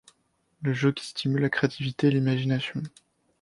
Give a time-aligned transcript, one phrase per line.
[0.65, 2.81] Un jeu qui stimule la créativité et l'imagination.